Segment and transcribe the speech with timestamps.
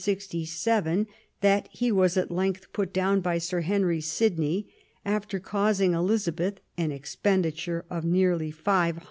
[0.01, 1.07] not till 1567
[1.41, 4.67] that he was at length put down by Sir Henry Sidney,
[5.05, 8.99] ^fter causing Elizabeth an expendi ture of nearly £500,000.